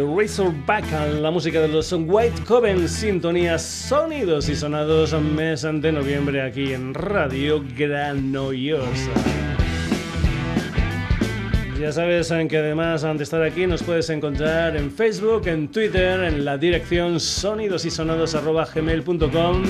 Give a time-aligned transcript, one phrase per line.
[0.00, 0.84] The Razorback,
[1.20, 6.94] la música de los White Coven, sintonía sonidos y sonados mes de noviembre aquí en
[6.94, 9.10] Radio Granollers.
[11.78, 16.46] Ya sabes que además de estar aquí nos puedes encontrar en Facebook, en Twitter, en
[16.46, 19.62] la dirección sonidosysonados.gmail.com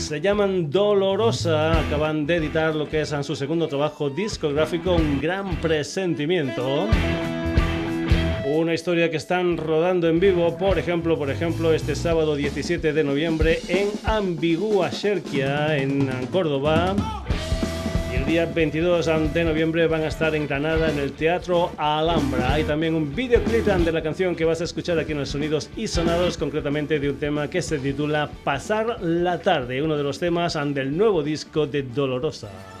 [0.00, 5.20] se llaman Dolorosa, acaban de editar lo que es en su segundo trabajo discográfico, Un
[5.20, 6.86] Gran Presentimiento.
[8.46, 13.04] Una historia que están rodando en vivo, por ejemplo, por ejemplo, este sábado 17 de
[13.04, 16.96] noviembre en Ambigua Sherkia, en Córdoba
[18.26, 22.54] día 22 de noviembre van a estar en Granada en el Teatro Alhambra.
[22.54, 25.70] Hay también un videoclip de la canción que vas a escuchar aquí en los Sonidos
[25.76, 30.18] y Sonados, concretamente de un tema que se titula Pasar la tarde, uno de los
[30.18, 32.79] temas del nuevo disco de Dolorosa.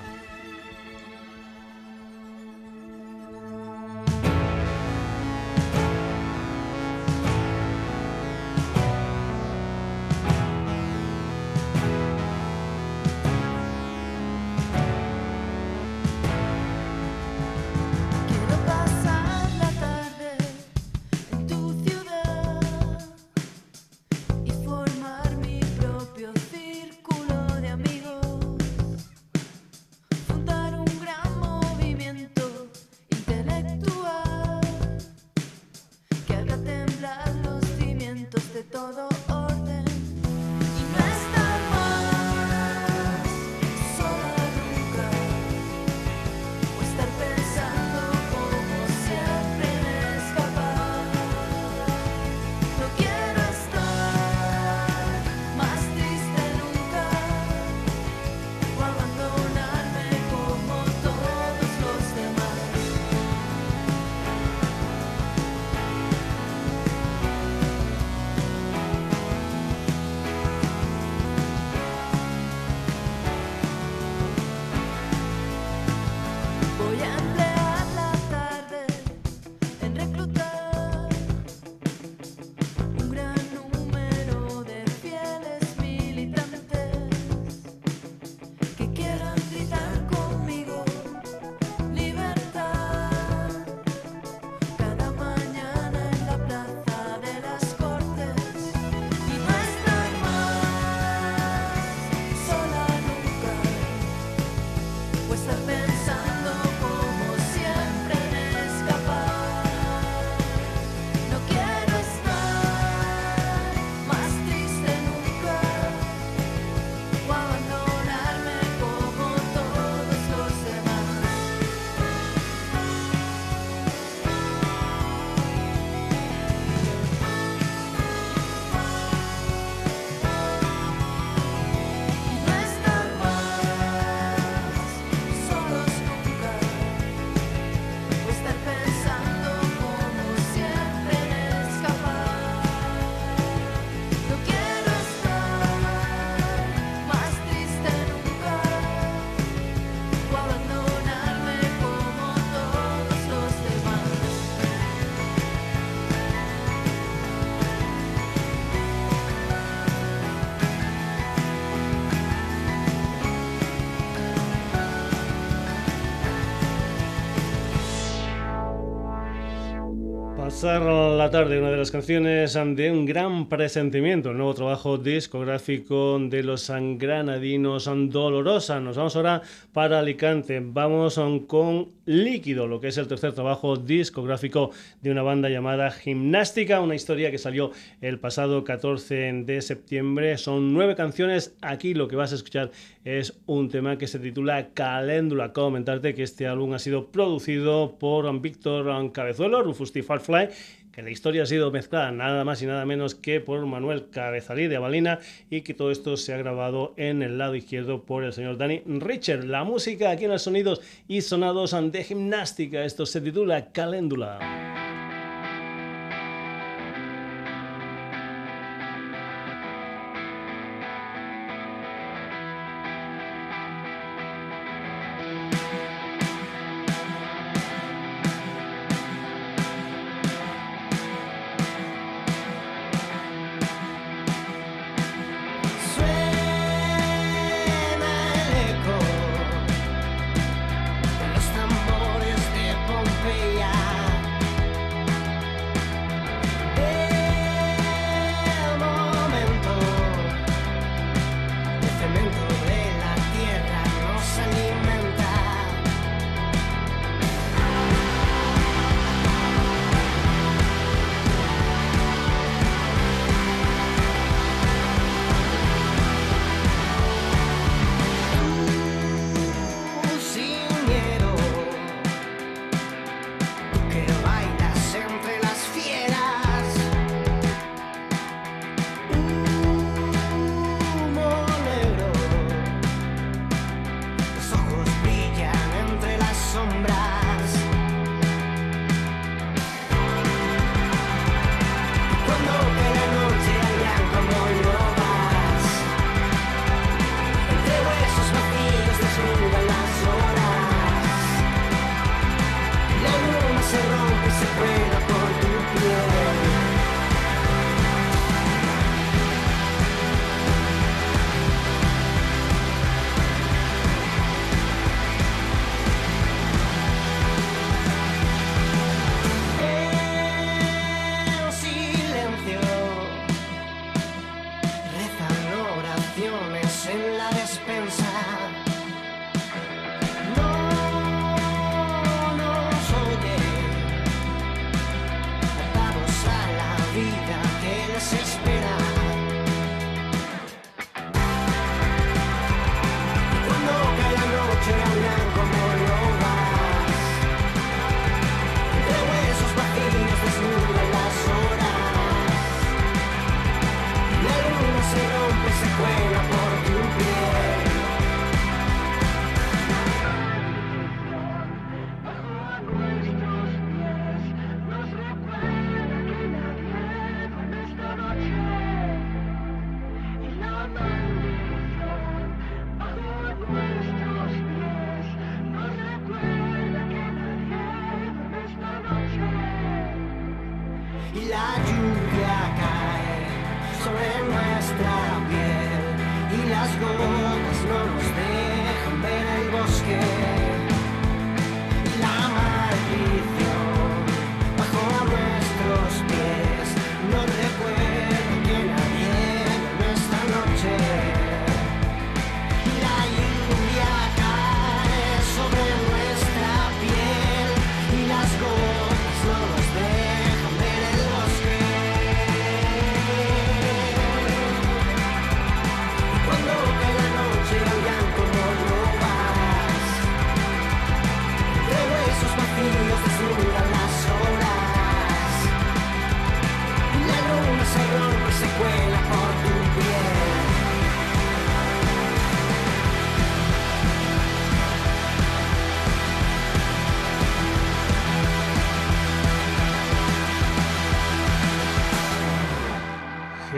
[170.60, 176.18] Pasar la tarde, una de las canciones de un gran presentimiento, el nuevo trabajo discográfico
[176.20, 178.78] de los granadinos Dolorosa.
[178.78, 179.40] Nos vamos ahora
[179.72, 184.70] para Alicante, vamos con Líquido, lo que es el tercer trabajo discográfico
[185.00, 187.70] de una banda llamada Gimnástica, una historia que salió
[188.02, 190.36] el pasado 14 de septiembre.
[190.36, 192.70] Son nueve canciones, aquí lo que vas a escuchar
[193.04, 195.52] es un tema que se titula Caléndula.
[195.52, 200.02] Comentarte que este álbum ha sido producido por Víctor Cabezuelo, Rufus T.
[200.02, 200.48] Farfly,
[200.92, 204.66] que la historia ha sido mezclada nada más y nada menos que por Manuel Cabezalí
[204.66, 208.32] de Avalina y que todo esto se ha grabado en el lado izquierdo por el
[208.32, 209.44] señor Danny Richard.
[209.44, 214.69] La música aquí en los sonidos y sonados de gimnástica, esto se titula Caléndula.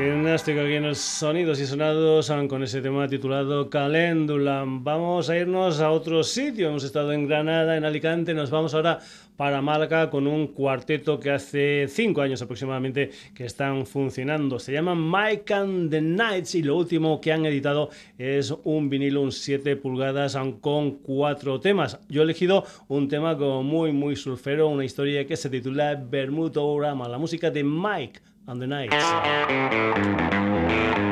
[0.09, 4.65] Fantástico aquí en el Sonidos y Sonados con ese tema titulado Caléndula.
[4.67, 6.69] Vamos a irnos a otro sitio.
[6.69, 8.35] Hemos estado en Granada, en Alicante.
[8.35, 8.99] Nos vamos ahora
[9.37, 14.59] para Málaga con un cuarteto que hace cinco años aproximadamente que están funcionando.
[14.59, 19.21] Se llaman Mike and the Nights y lo último que han editado es un vinilo,
[19.21, 22.01] un 7 pulgadas con cuatro temas.
[22.09, 26.95] Yo he elegido un tema como muy, muy surfero, una historia que se titula Bermuda
[27.09, 28.95] la música de Mike and the Nights.
[28.95, 31.12] Rama,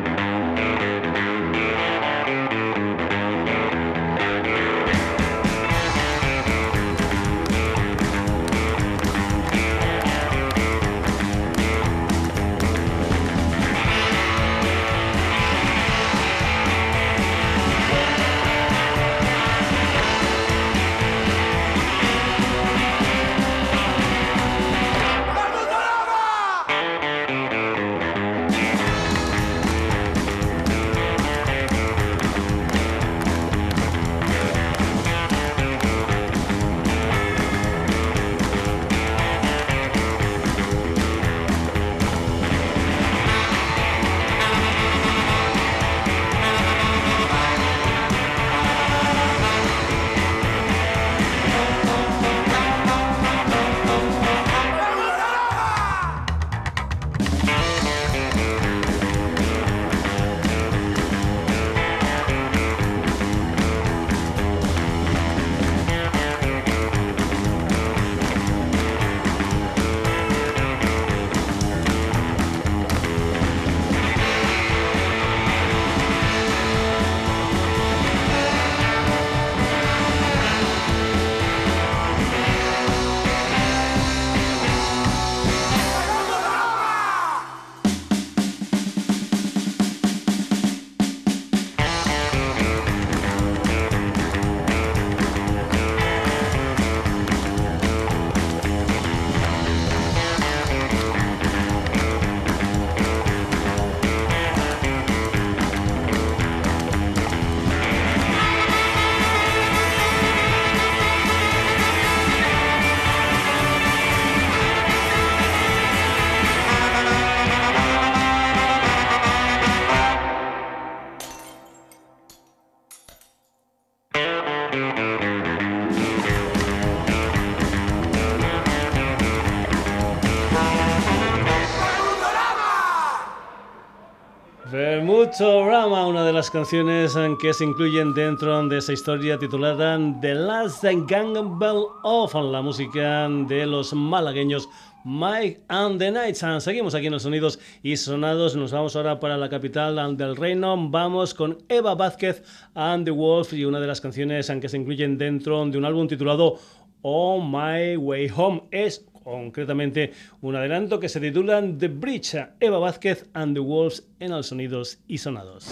[136.51, 143.29] canciones que se incluyen dentro de esa historia titulada The Last Gangbell of, la música
[143.29, 144.69] de los malagueños
[145.05, 146.45] Mike and the Nights.
[146.59, 148.57] Seguimos aquí en los sonidos y sonados.
[148.57, 150.77] Nos vamos ahora para la capital del reino.
[150.91, 152.43] Vamos con Eva Vázquez
[152.75, 156.09] and the Wolf y una de las canciones que se incluyen dentro de un álbum
[156.09, 156.57] titulado
[157.03, 158.65] Oh My Way Home.
[158.71, 164.31] Es concretamente un adelanto que se titula The Bridge, Eva Vázquez and the Wolves en
[164.31, 165.69] los sonidos y sonados.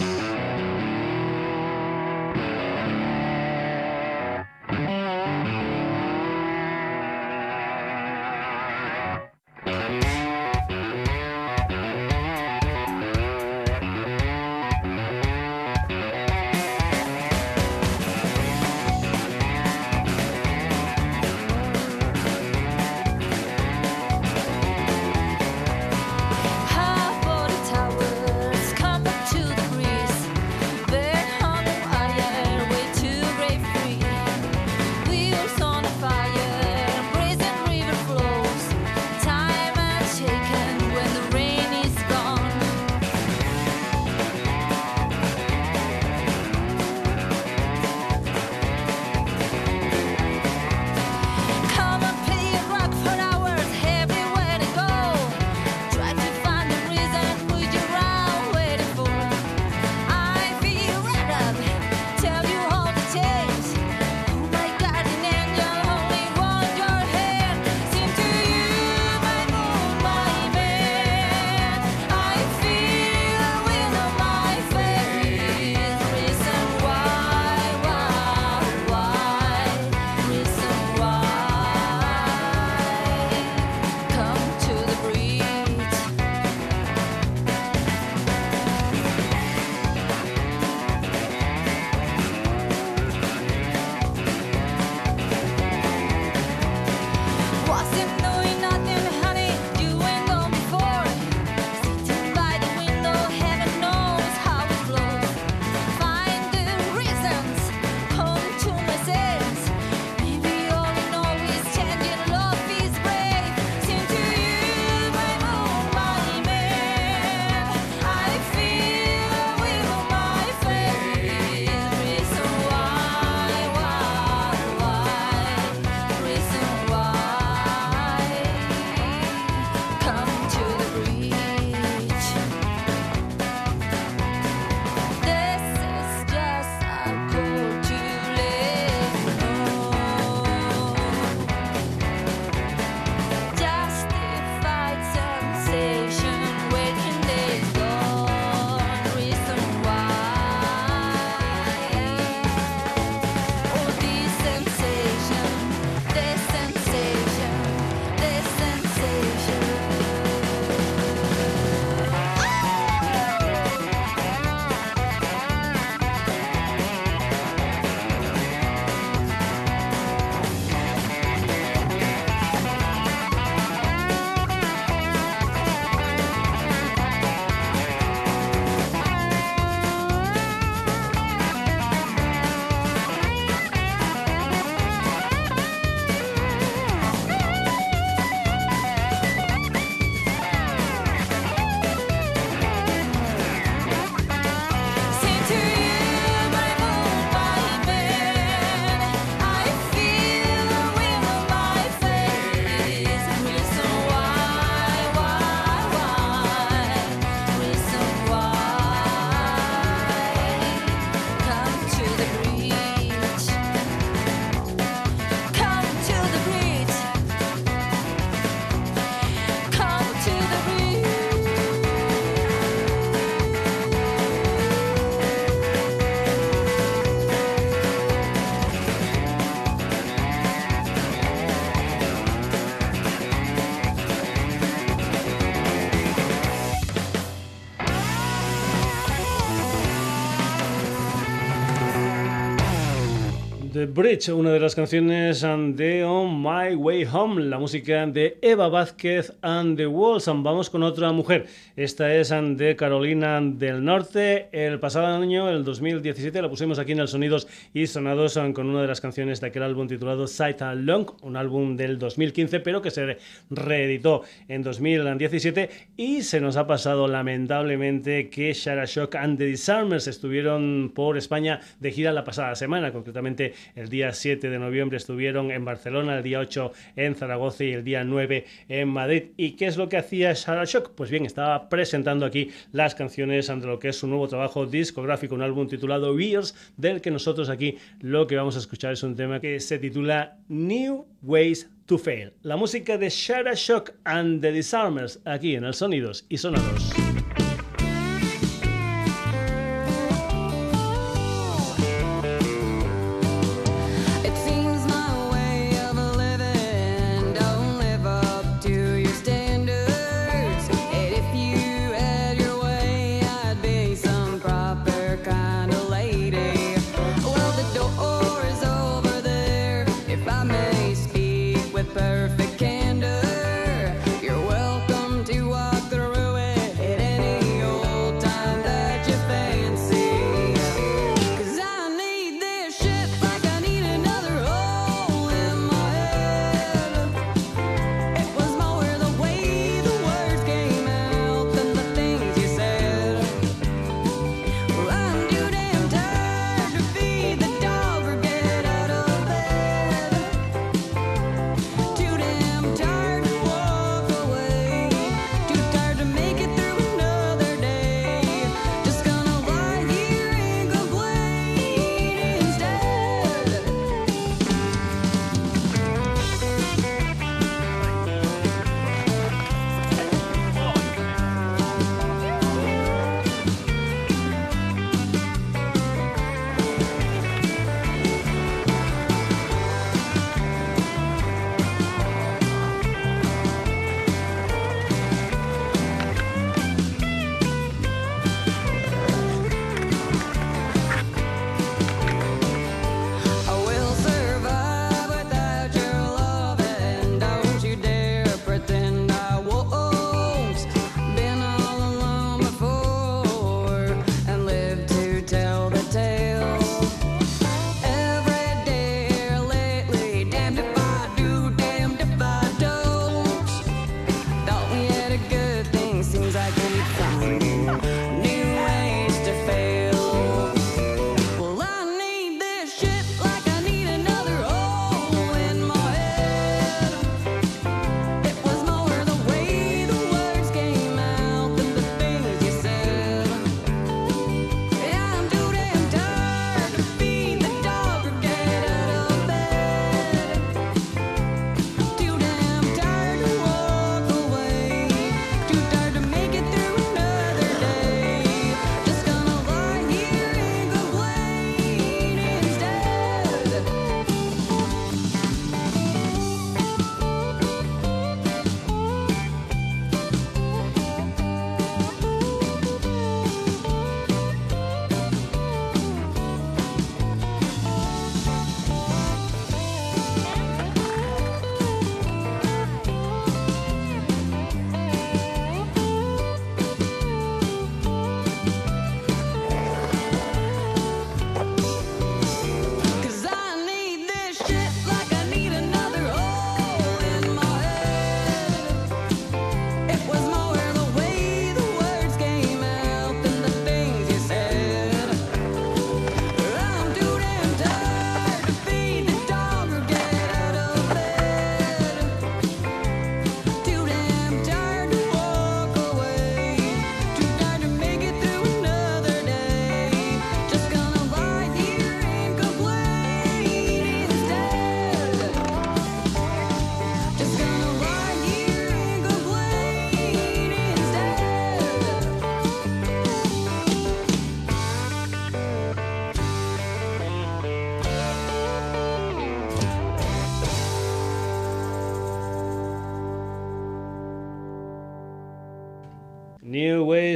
[243.99, 249.33] Bridge, una de las canciones de On My Way Home, la música de Eva Vázquez
[249.41, 250.25] and the Walls.
[250.25, 251.47] Vamos con otra mujer.
[251.75, 254.47] Esta es de Carolina del Norte.
[254.53, 258.81] El pasado año, el 2017, la pusimos aquí en el Sonidos y Sonados con una
[258.81, 262.91] de las canciones de aquel álbum titulado Sight Long, un álbum del 2015, pero que
[262.91, 263.17] se
[263.49, 270.07] reeditó en 2017 y se nos ha pasado lamentablemente que Shara Shock and the Disarmers
[270.07, 275.51] estuvieron por España de gira la pasada semana, concretamente el día 7 de noviembre estuvieron
[275.51, 279.23] en Barcelona, el día 8 en Zaragoza y el día 9 en Madrid.
[279.37, 280.91] ¿Y qué es lo que hacía Sarah Shock?
[280.95, 285.35] Pues bien, estaba presentando aquí las canciones ante lo que es su nuevo trabajo discográfico,
[285.35, 289.15] un álbum titulado Years, del que nosotros aquí lo que vamos a escuchar es un
[289.15, 292.33] tema que se titula New Ways to Fail.
[292.43, 296.98] La música de Shara Shock and the Disarmers aquí en el Sonidos y Sonados.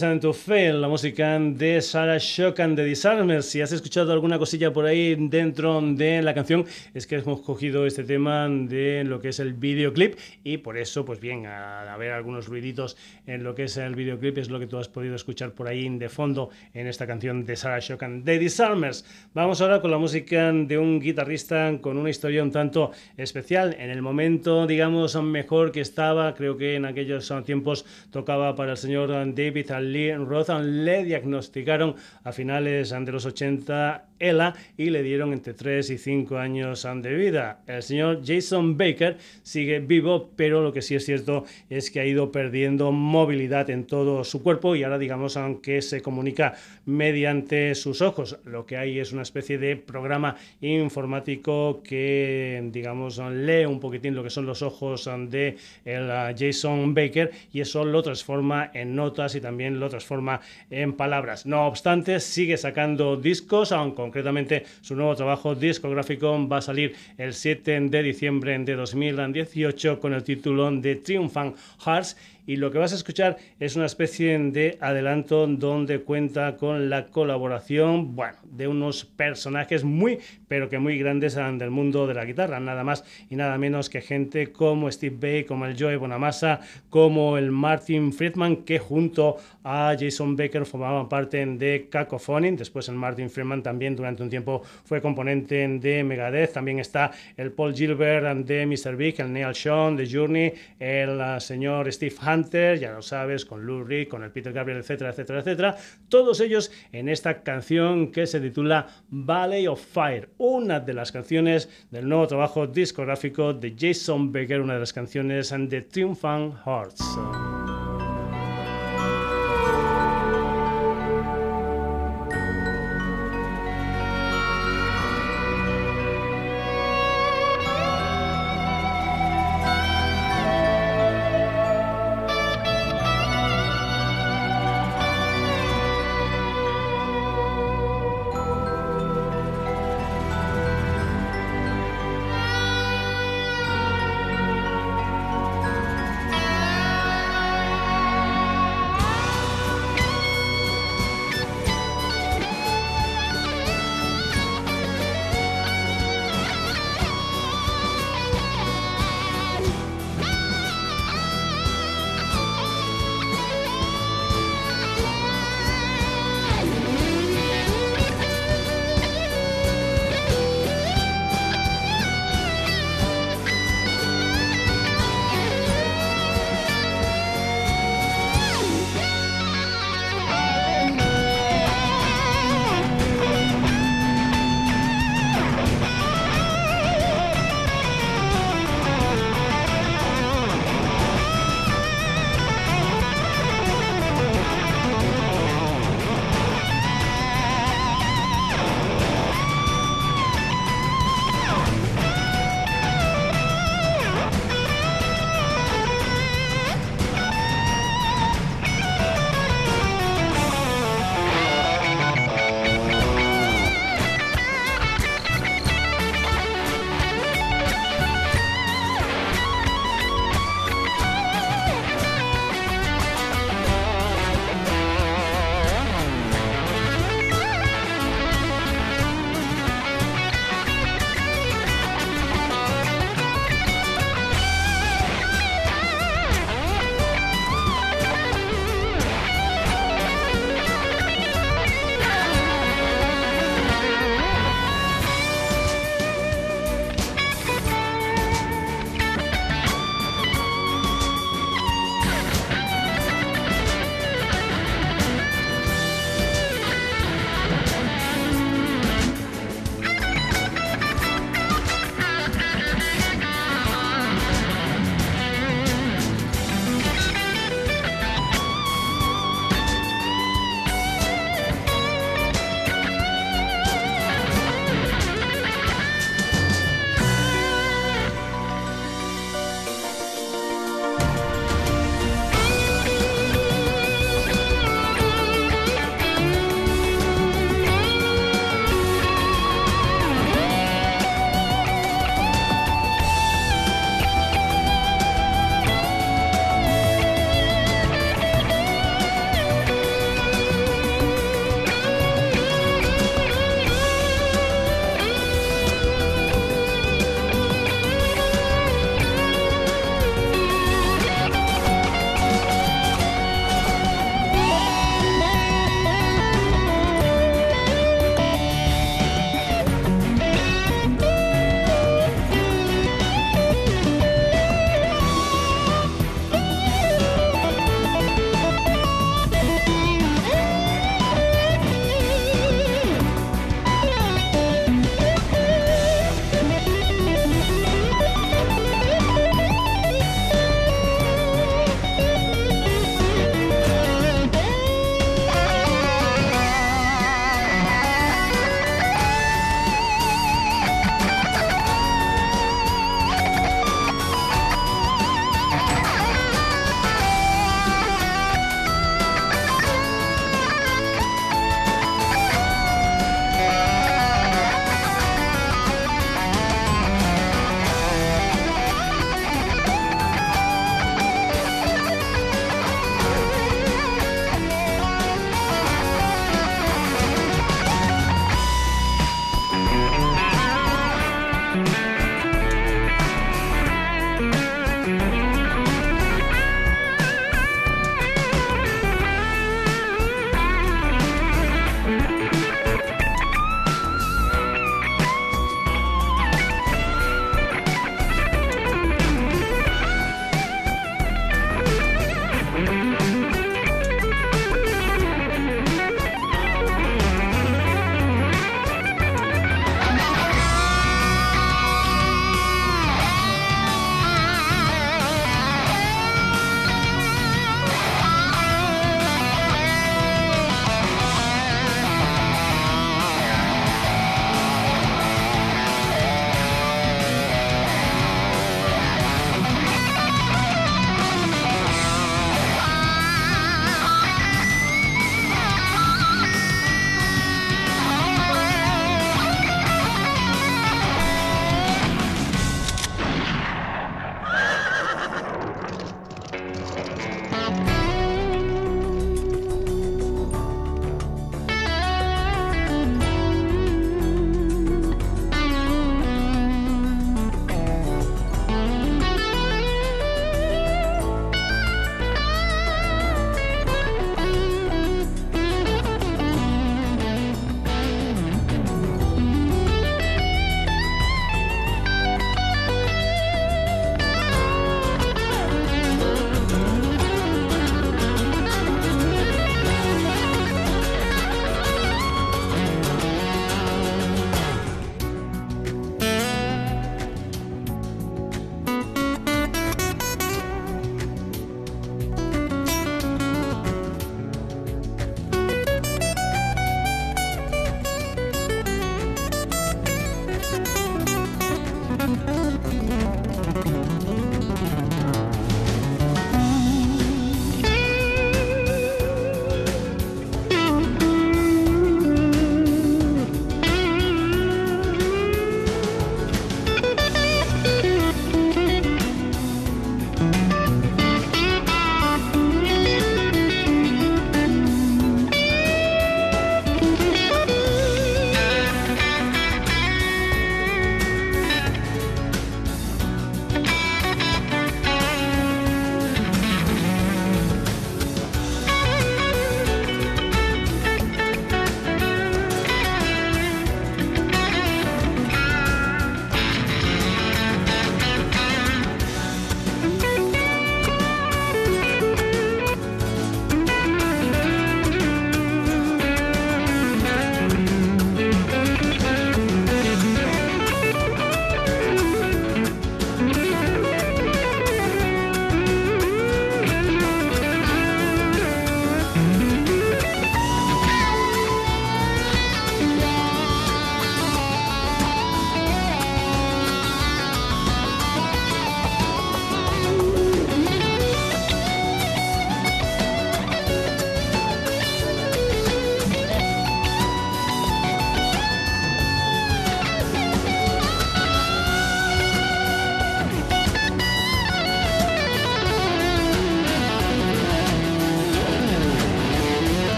[0.00, 3.46] Ways and la música de Sarah Shock and the Disarmers.
[3.46, 7.86] Si has escuchado alguna cosilla por ahí dentro de la canción, es que hemos cogido
[7.86, 12.12] este tema de lo que es el videoclip y por eso, pues bien, a, ver
[12.12, 15.52] algunos ruiditos en lo que es el videoclip es lo que tú has podido escuchar
[15.52, 19.04] por ahí de fondo en esta canción de Sarah Shock and the Disarmers.
[19.34, 23.74] Vamos ahora con la música de un guitarrista con una historia un tanto especial.
[23.78, 28.76] En el momento, digamos, mejor que estaba, creo que en aquellos tiempos tocaba para el
[28.76, 35.32] señor David Lee Roth le diagnosticaron a finales de los 80 ELA y le dieron
[35.32, 37.60] entre 3 y 5 años de vida.
[37.66, 42.06] El señor Jason Baker sigue vivo, pero lo que sí es cierto es que ha
[42.06, 46.54] ido perdiendo movilidad en todo su cuerpo y ahora digamos aunque se comunica
[46.86, 48.38] mediante sus ojos.
[48.44, 54.22] Lo que hay es una especie de programa informático que digamos lee un poquitín lo
[54.22, 59.40] que son los ojos de el Jason Baker y eso lo transforma en notas y
[59.40, 61.46] también lo transforma en palabras.
[61.46, 67.34] No obstante, sigue sacando discos, aunque concretamente su nuevo trabajo discográfico va a salir el
[67.34, 72.16] 7 de diciembre de 2018 con el título de Triumphant Hearts
[72.48, 77.08] y lo que vas a escuchar es una especie de adelanto donde cuenta con la
[77.08, 82.58] colaboración, bueno, de unos personajes muy, pero que muy grandes del mundo de la guitarra,
[82.58, 87.36] nada más y nada menos que gente como Steve Bay, como el Joey Bonamassa, como
[87.36, 93.28] el Martin Friedman, que junto a Jason Baker formaban parte de Cacophony, después el Martin
[93.28, 98.64] Friedman también durante un tiempo fue componente de Megadeth, también está el Paul Gilbert de
[98.64, 98.96] Mr.
[98.96, 102.37] Big, el Neil Sean de Journey, el uh, señor Steve Hunt,
[102.78, 105.76] ya lo sabes, con Lou Reed, con el Peter Gabriel, etcétera, etcétera, etcétera.
[106.08, 111.68] Todos ellos en esta canción que se titula Valley of Fire, una de las canciones
[111.90, 117.57] del nuevo trabajo discográfico de Jason Becker, una de las canciones de Triumphant Hearts.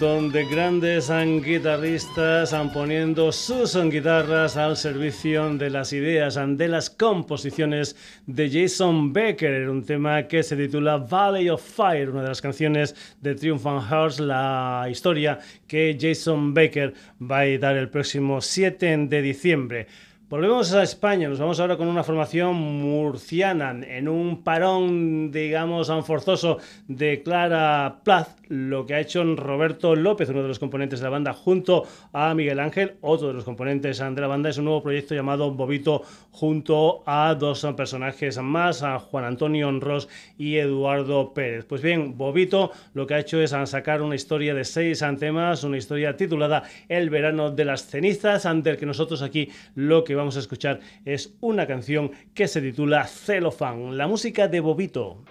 [0.00, 1.12] Montón de grandes
[1.44, 7.94] guitarristas poniendo sus guitarras al servicio de las ideas, de las composiciones
[8.26, 12.96] de Jason Becker, un tema que se titula Valley of Fire, una de las canciones
[13.20, 19.06] de Triumph and Hearts, la historia que Jason Baker va a editar el próximo 7
[19.06, 19.86] de diciembre.
[20.30, 26.58] Volvemos a España, nos vamos ahora con una formación murciana en un parón, digamos, forzoso
[26.86, 31.10] de Clara Plaz, lo que ha hecho Roberto López, uno de los componentes de la
[31.10, 34.84] banda, junto a Miguel Ángel, otro de los componentes de la banda, es un nuevo
[34.84, 41.64] proyecto llamado Bobito, junto a dos personajes más, a Juan Antonio Ross y Eduardo Pérez.
[41.64, 45.76] Pues bien, Bobito lo que ha hecho es sacar una historia de seis temas, una
[45.76, 50.36] historia titulada El verano de las cenizas, ante el que nosotros aquí lo que vamos
[50.36, 55.24] a escuchar es una canción que se titula Celofan, la música de Bobito.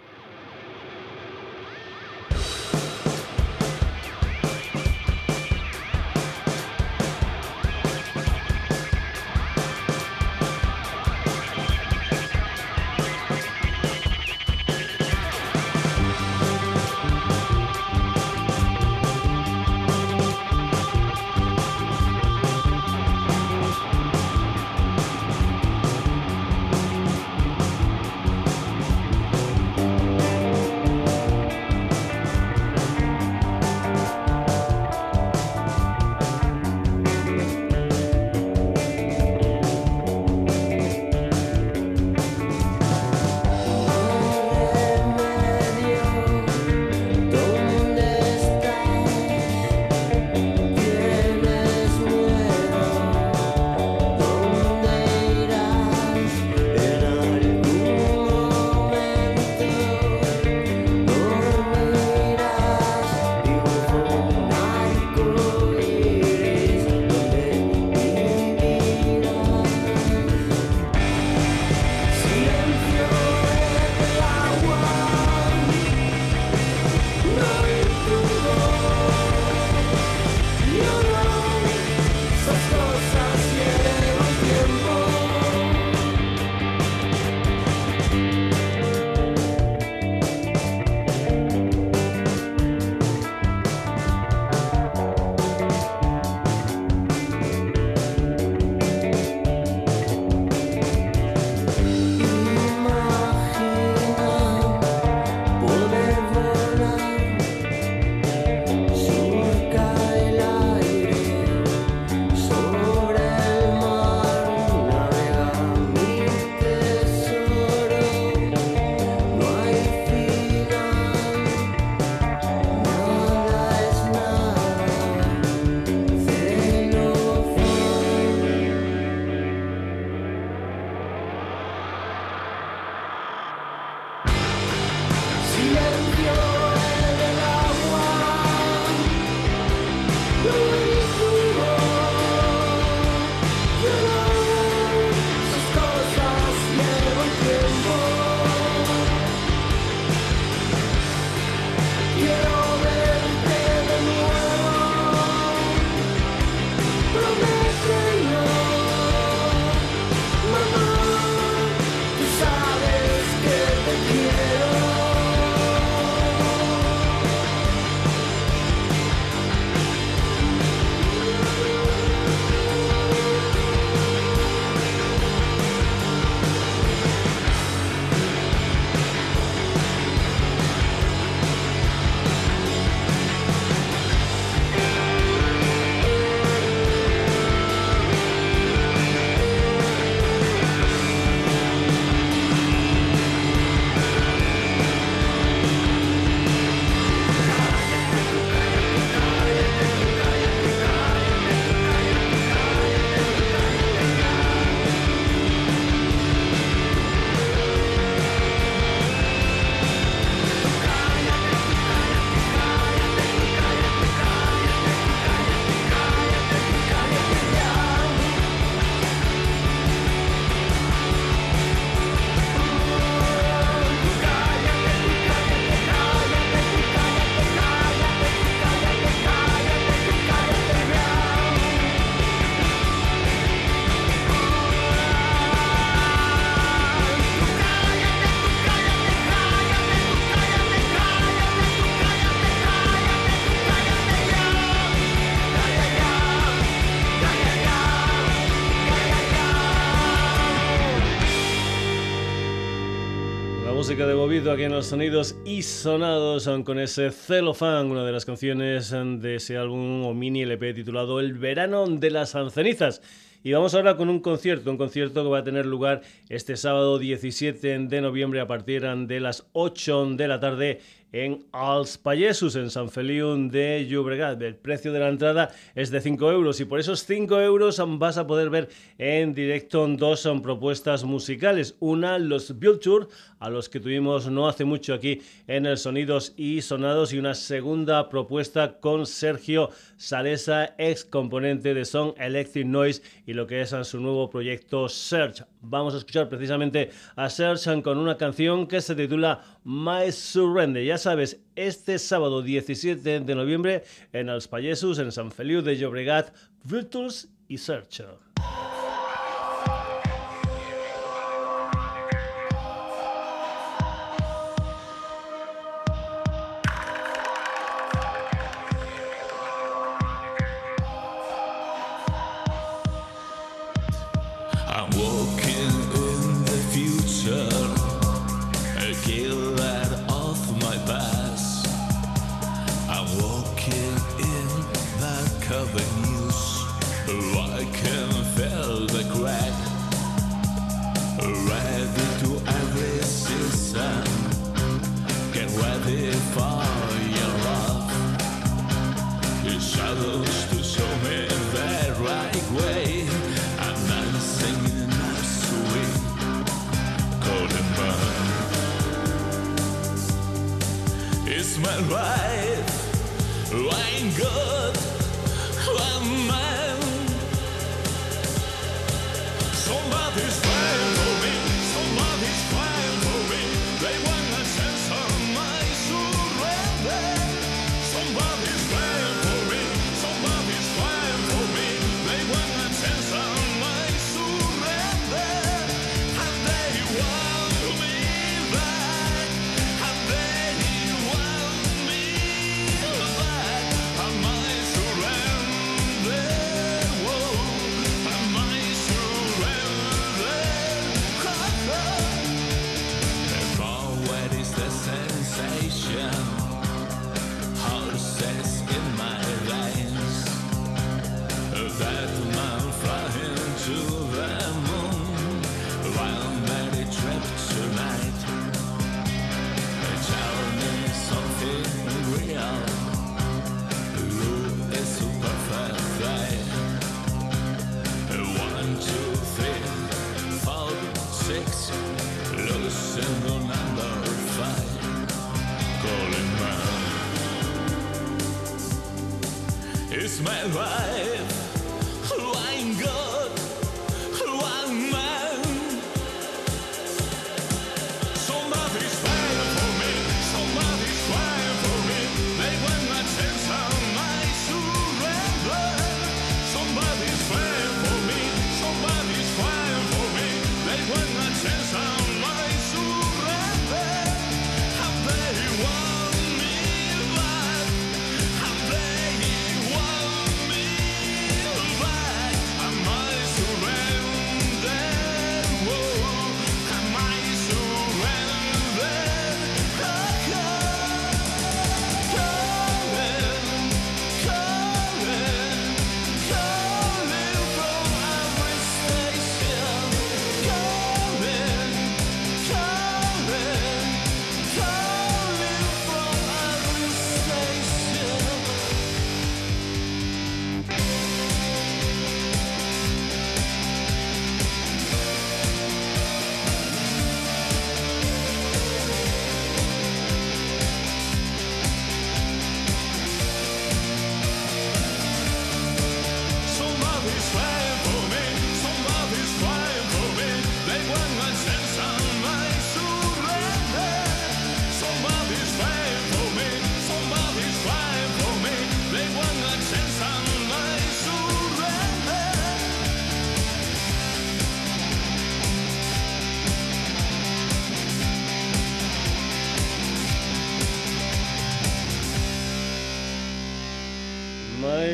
[253.80, 258.26] Música de Bobito aquí en los sonidos y sonados con ese Celofán, una de las
[258.26, 263.02] canciones de ese álbum o mini LP titulado El verano de las cenizas.
[263.42, 267.00] Y vamos ahora con un concierto, un concierto que va a tener lugar este sábado
[267.00, 272.70] 17 de noviembre a partir de las 8 de la tarde en Als Payesus, en
[272.70, 274.42] San Feliu de Llobregat.
[274.42, 278.18] El precio de la entrada es de 5 euros y por esos 5 euros vas
[278.18, 281.76] a poder ver en directo dos propuestas musicales.
[281.80, 286.62] Una, los Tour, a los que tuvimos no hace mucho aquí en el Sonidos y
[286.62, 293.34] Sonados, y una segunda propuesta con Sergio Salesa, ex componente de Song Electric Noise y
[293.34, 295.44] lo que es su nuevo proyecto Search.
[295.62, 299.42] Vamos a escuchar precisamente a Search con una canción que se titula
[299.72, 300.84] My Surrender.
[300.84, 306.34] Ya sabes, este sábado 17 de noviembre en Els Payesus, en San Feliu de Llobregat,
[306.64, 308.02] Virtuals y Search.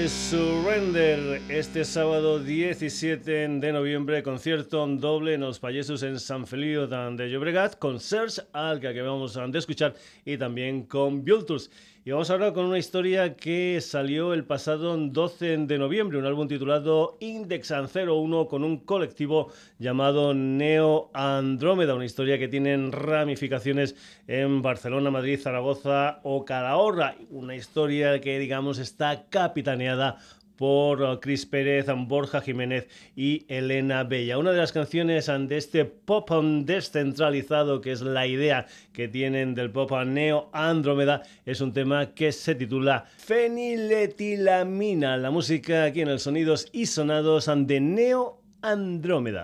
[0.07, 7.29] Surrender este sábado 17 de noviembre concierto doble en los Payesus en San Feliu de
[7.29, 11.71] Llobregat con Serge Alca que vamos a escuchar y también con Vultures.
[12.07, 16.47] Y vamos ahora con una historia que salió el pasado 12 de noviembre, un álbum
[16.47, 23.95] titulado Indexan 01 con un colectivo llamado Neo Andrómeda, una historia que tiene ramificaciones
[24.27, 30.19] en Barcelona, Madrid, Zaragoza o Calahorra, una historia que digamos está capitaneada
[30.57, 34.37] por uh, Chris Pérez, Borja Jiménez y Elena Bella.
[34.37, 36.29] Una de las canciones de este pop
[36.63, 42.31] descentralizado, que es la idea que tienen del pop neo Andrómeda, es un tema que
[42.31, 49.43] se titula Feniletilamina, la música aquí en el Sonidos y Sonados de Neo Andrómeda.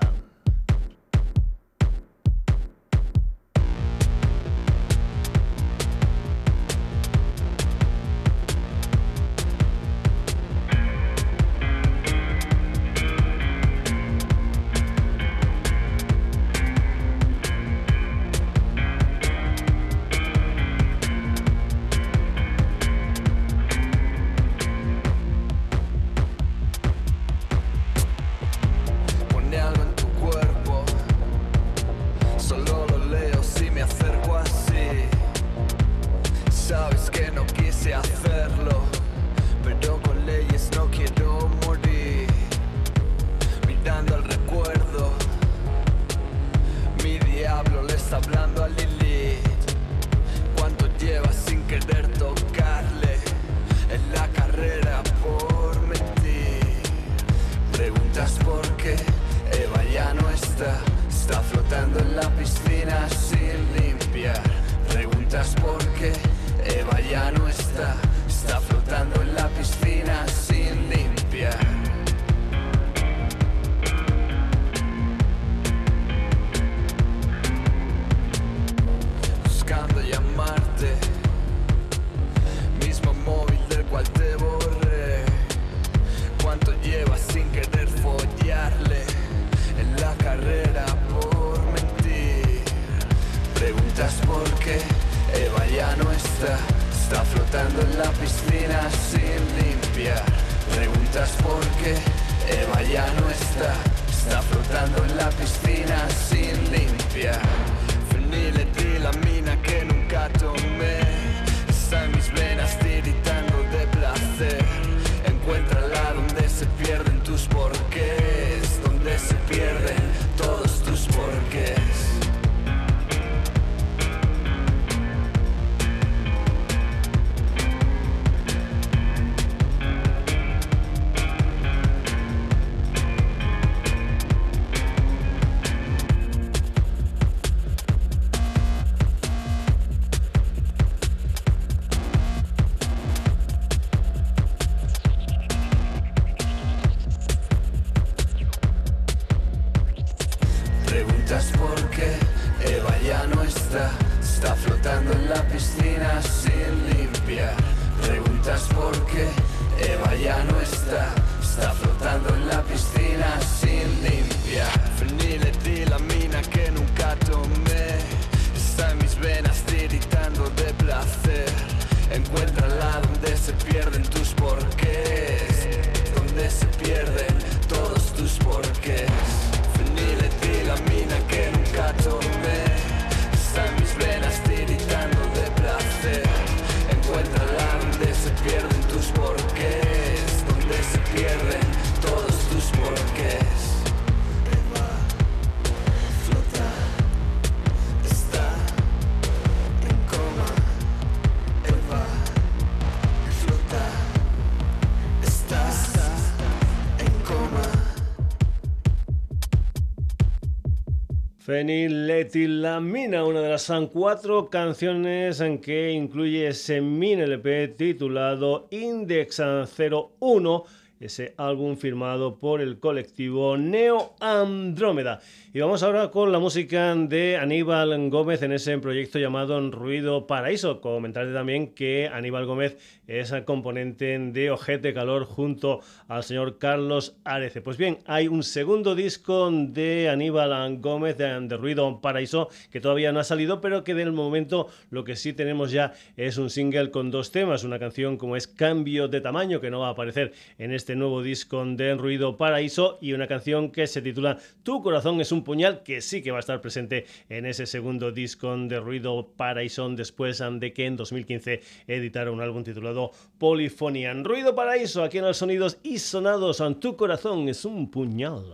[211.61, 220.63] Feniletilamina, una de las cuatro canciones en que incluye ese mini LP titulado Index 01
[221.01, 225.19] ese álbum firmado por el colectivo Neo Andrómeda.
[225.53, 230.79] Y vamos ahora con la música de Aníbal Gómez en ese proyecto llamado Ruido Paraíso.
[230.79, 232.77] Comentarle también que Aníbal Gómez
[233.07, 237.61] es el componente de Ojete Calor junto al señor Carlos Arece.
[237.61, 243.19] Pues bien, hay un segundo disco de Aníbal Gómez de, Ruido Paraíso que todavía no
[243.19, 247.11] ha salido, pero que del momento lo que sí tenemos ya es un single con
[247.11, 247.63] dos temas.
[247.63, 251.21] Una canción como es Cambio de Tamaño, que no va a aparecer en este nuevo
[251.21, 255.83] disco de Ruido Paraíso, y una canción que se titula Tu corazón es un puñal
[255.83, 260.41] que sí que va a estar presente en ese segundo disco de Ruido Paraíso después
[260.59, 264.23] de que en 2015 editara un álbum titulado Polifonian.
[264.23, 268.53] Ruido Paraíso, aquí en los sonidos y sonados, en tu corazón es un puñal.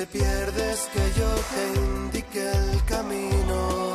[0.00, 3.89] te pierdes que yo te indique el camino.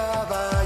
[0.00, 0.59] of us.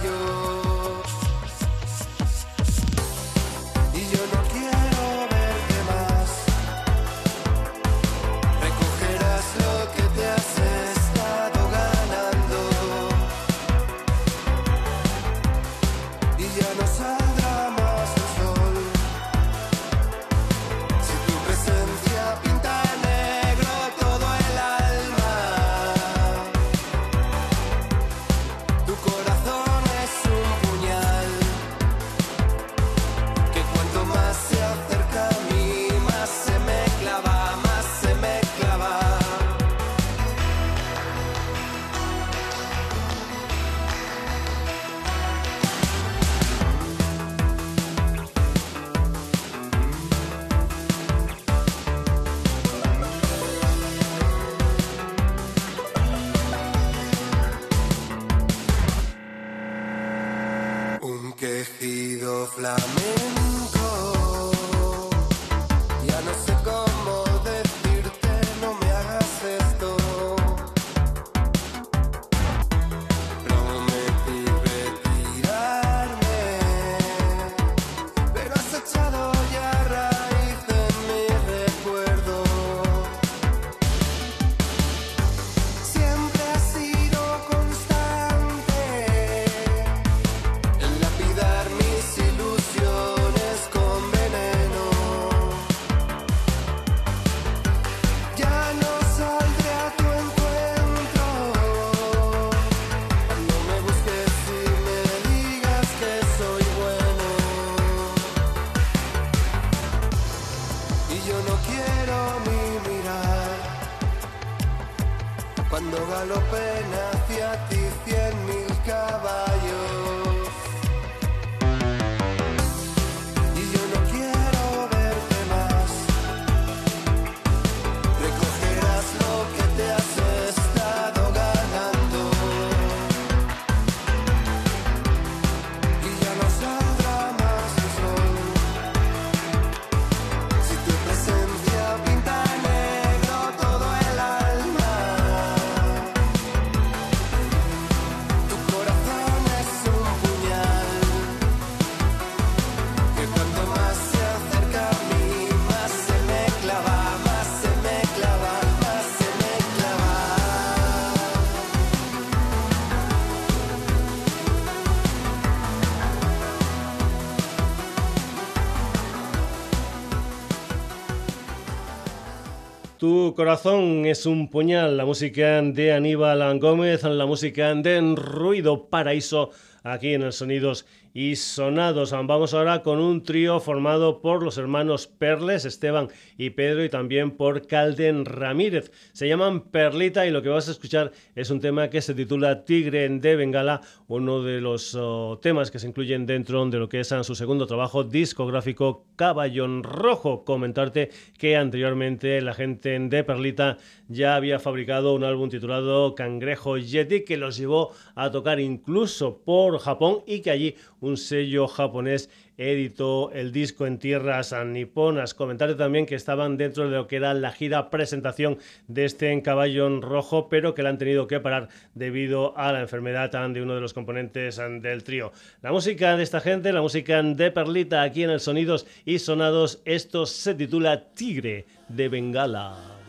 [173.05, 179.51] Tu corazón es un puñal, la música de Aníbal Gómez, la música de Ruido Paraíso
[179.83, 180.87] aquí en el Sonidos
[181.17, 182.11] y Sonados.
[182.11, 187.31] Vamos ahora con un trío formado por los hermanos Perles, Esteban y Pedro, y también
[187.31, 188.91] por Calden Ramírez.
[189.13, 192.65] Se llaman Perlita y lo que vas a escuchar es un tema que se titula
[192.65, 196.99] Tigre de Bengala, uno de los oh, temas que se incluyen dentro de lo que
[196.99, 200.45] es su segundo trabajo discográfico Caballón Rojo.
[200.45, 207.25] Comentarte que anteriormente la gente de Perlita ya había fabricado un álbum titulado Cangrejo Yeti
[207.25, 210.75] que los llevó a tocar incluso por Japón y que allí
[211.05, 215.35] un sello japonés editó el disco en tierras niponas.
[215.35, 219.41] Comentarte también que estaban dentro de lo que era la gira presentación de este en
[219.41, 223.75] Caballón Rojo, pero que la han tenido que parar debido a la enfermedad de uno
[223.75, 225.33] de los componentes del trío.
[225.63, 229.83] La música de esta gente, la música de Perlita aquí en el Sonidos y Sonados,
[229.85, 233.04] esto se titula Tigre de Bengala.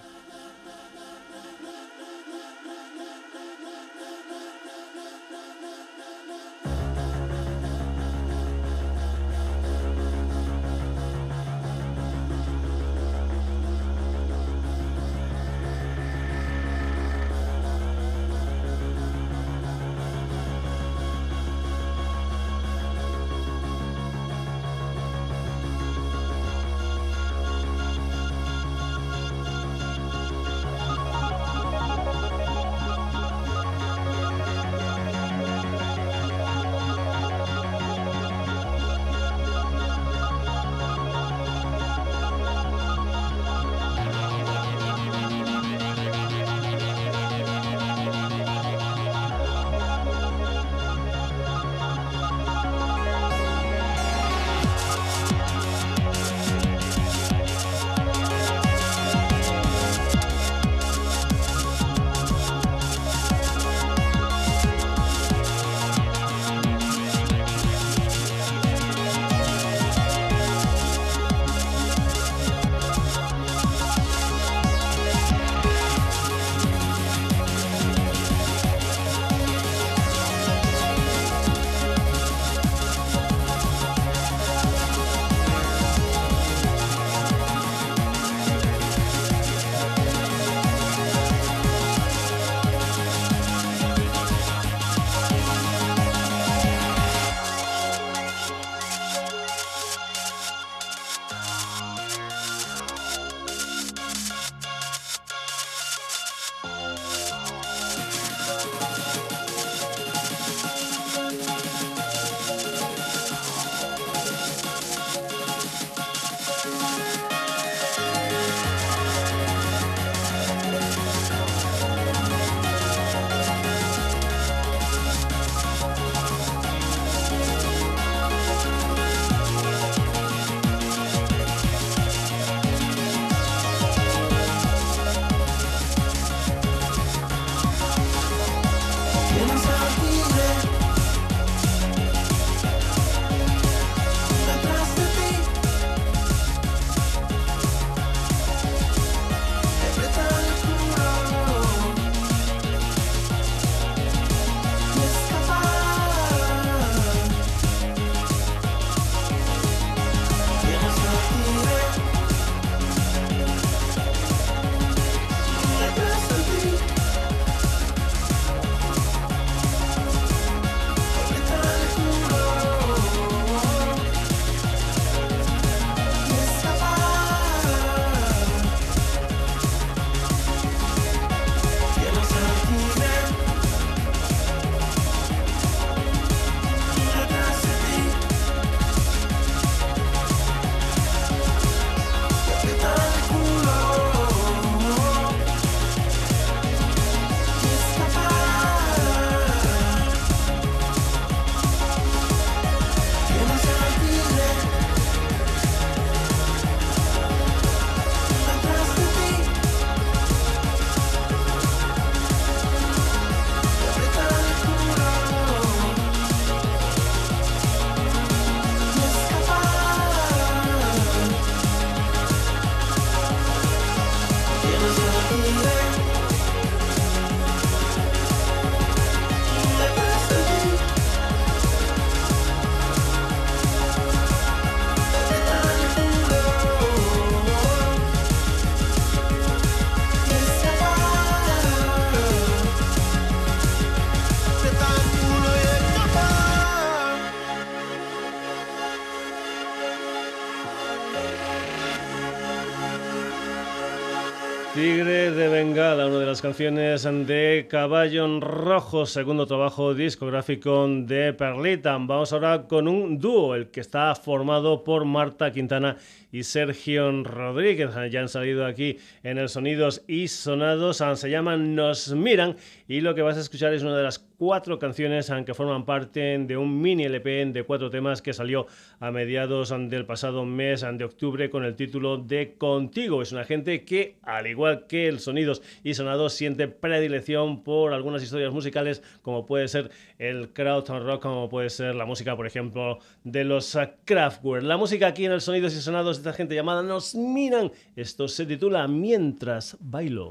[256.45, 261.93] Canciones de Caballo Rojo, segundo trabajo discográfico de Perlita.
[261.93, 265.97] Vamos ahora con un dúo, el que está formado por Marta Quintana
[266.31, 267.89] y Sergio Rodríguez.
[268.11, 271.01] Ya han salido aquí en el Sonidos y Sonados.
[271.15, 274.77] Se llaman Nos Miran y lo que vas a escuchar es una de las cuatro
[274.77, 278.67] canciones que forman parte de un mini LP de cuatro temas que salió
[278.99, 283.23] a mediados del pasado mes de octubre con el título de Contigo.
[283.23, 288.21] Es una gente que, al igual que el Sonidos y Sonados, siente predilección por algunas
[288.21, 289.89] historias musicales como puede ser
[290.19, 293.75] el crowd rock, como puede ser la música, por ejemplo, de los
[294.05, 294.63] Kraftwerk.
[294.63, 297.71] La música aquí en el Sonidos y Sonados de esta gente llamada Nos Miran.
[297.95, 300.29] Esto se titula Mientras Bailo.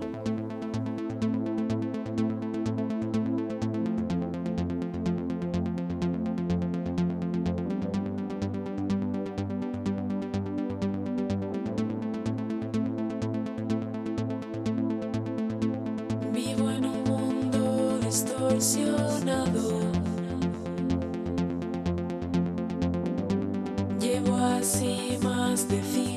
[24.01, 26.14] Llevo así más de cien.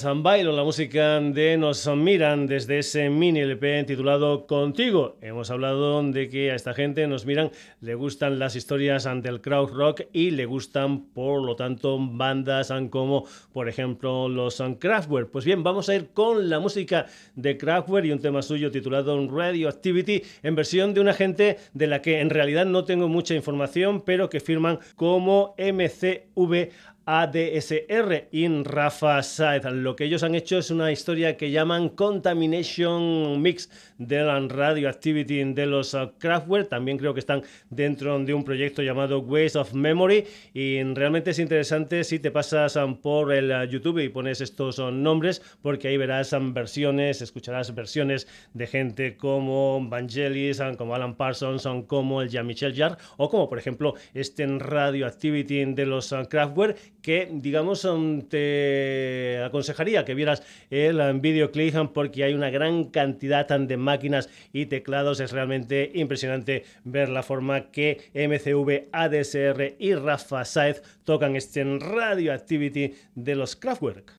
[0.00, 5.16] Mientras bailo la música de Nos Miran desde ese mini LP titulado Contigo.
[5.20, 9.40] Hemos hablado de que a esta gente nos miran, le gustan las historias ante el
[9.40, 15.30] crowd rock y le gustan, por lo tanto, bandas como, por ejemplo, los Kraftwerk.
[15.30, 19.28] Pues bien, vamos a ir con la música de Kraftwerk y un tema suyo titulado
[19.28, 24.02] Radioactivity en versión de una gente de la que en realidad no tengo mucha información,
[24.02, 26.70] pero que firman como MCV
[27.06, 29.64] ADSR y Rafa Saez.
[29.64, 35.44] Lo que ellos han hecho es una historia que llaman Contamination Mix de la Radioactivity
[35.52, 36.68] de los uh, Kraftwerk.
[36.68, 40.24] También creo que están dentro de un proyecto llamado Ways of Memory
[40.54, 44.78] y realmente es interesante si te pasas um, por el uh, YouTube y pones estos
[44.78, 51.16] uh, nombres porque ahí verás um, versiones, escucharás versiones de gente como Vangelis, como Alan
[51.16, 57.28] Parsons, como el Jean-Michel Jarre o como por ejemplo este Radioactivity de los Kraftwerk que,
[57.30, 63.46] digamos, um, te aconsejaría que vieras el um, videoclip um, porque hay una gran cantidad
[63.48, 65.20] de máquinas y teclados.
[65.20, 72.94] Es realmente impresionante ver la forma que MCV, ADSR y Rafa Saez tocan este Radioactivity
[73.14, 74.18] de los Kraftwerk.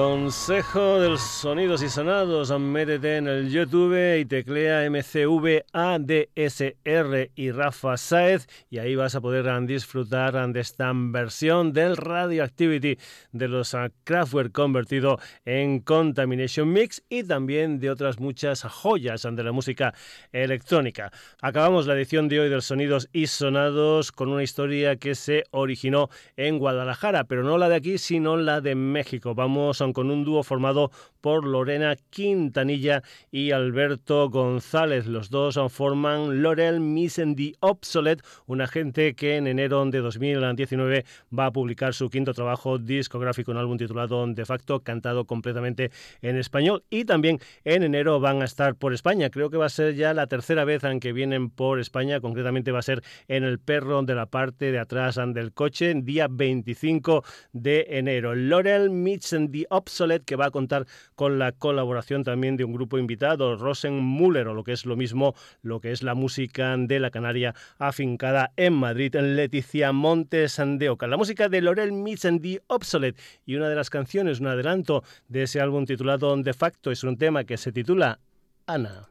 [0.00, 7.50] Consejo de los sonidos y sonados, métete en el YouTube y teclea MCV ADSR y
[7.50, 12.98] Rafa Saez y ahí vas a poder disfrutar de esta versión del Radioactivity
[13.32, 13.74] de los
[14.04, 19.94] Kraftwerk convertido en Contamination Mix y también de otras muchas joyas de la música
[20.32, 21.10] electrónica.
[21.40, 26.10] Acabamos la edición de hoy del Sonidos y Sonados con una historia que se originó
[26.36, 29.34] en Guadalajara, pero no la de aquí, sino la de México.
[29.34, 30.90] Vamos con un dúo formado
[31.22, 35.06] por Lorena Quintanilla y Alberto González.
[35.06, 41.04] Los dos forman Lorel Missing the Obsolete, una gente que en enero de 2019
[41.36, 45.90] va a publicar su quinto trabajo discográfico, un álbum titulado De facto, cantado completamente
[46.22, 46.82] en español.
[46.90, 49.30] Y también en enero van a estar por España.
[49.30, 52.20] Creo que va a ser ya la tercera vez en que vienen por España.
[52.20, 56.28] Concretamente va a ser en el perro de la parte de atrás del coche, día
[56.30, 58.34] 25 de enero.
[58.34, 60.86] Lorel Missing the Obsolete, que va a contar
[61.20, 64.96] con la colaboración también de un grupo invitado, Rosen Müller, o lo que es lo
[64.96, 70.96] mismo, lo que es la música de la Canaria afincada en Madrid, Leticia Montes de.
[70.98, 75.04] La música de Lorel Meets and the Obsolete y una de las canciones, un adelanto
[75.28, 78.18] de ese álbum titulado De facto, es un tema que se titula
[78.66, 79.10] Ana.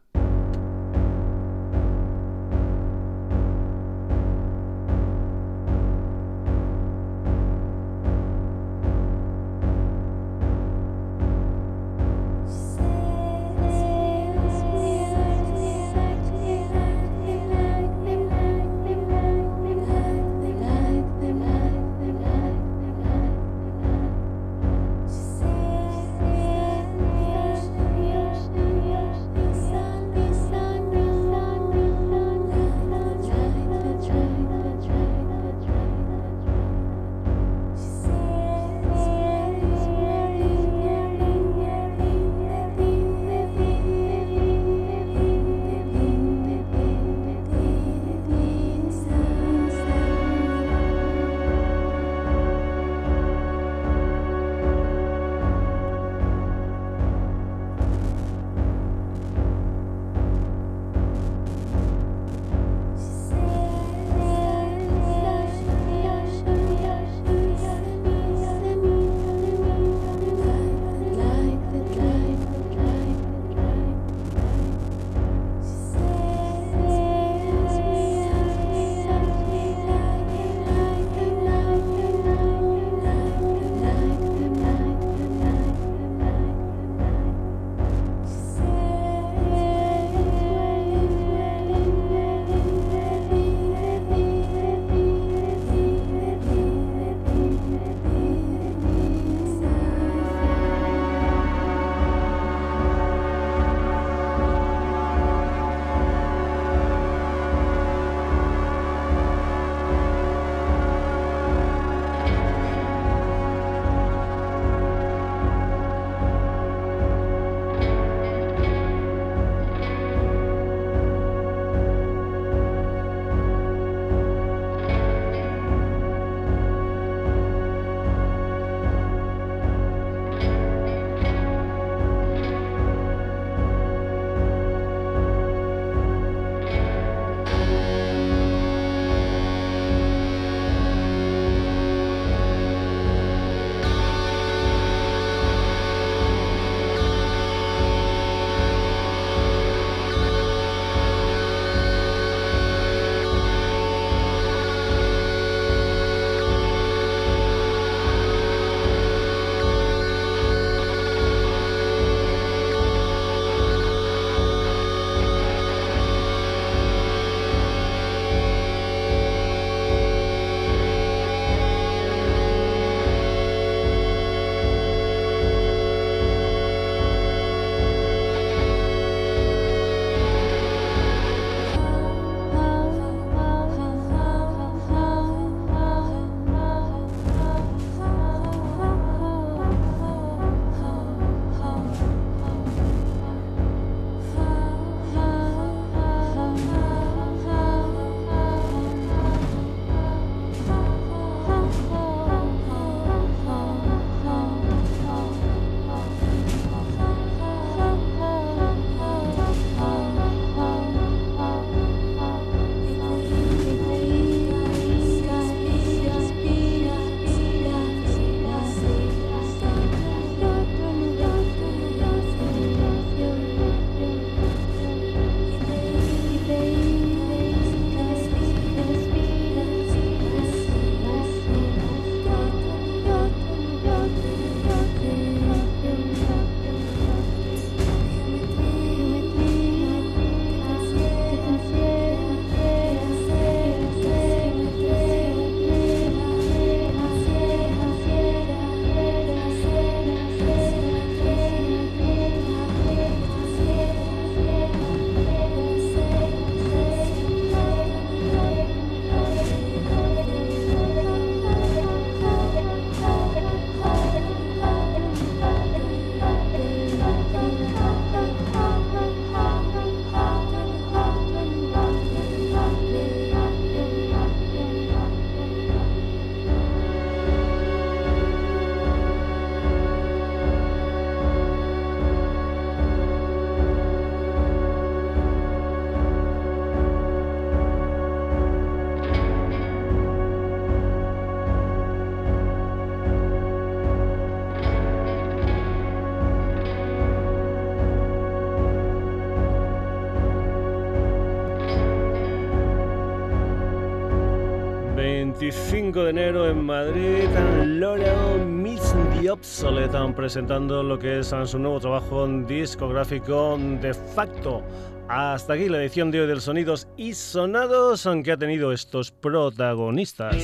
[305.49, 307.27] 25 de enero en Madrid,
[307.65, 314.61] L'Oreal Meets the Obsolete presentando lo que es su nuevo trabajo discográfico de facto.
[315.07, 320.35] Hasta aquí la edición de hoy del Sonidos y Sonados, aunque ha tenido estos protagonistas.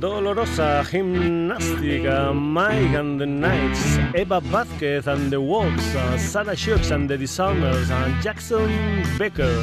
[0.00, 5.82] Dolorosa Gimnástica, Mike and the Knights, Eva Vázquez and the Wolves,
[6.18, 7.88] Sarah Shooks and the Disarmers,
[8.22, 9.56] Jackson Becker,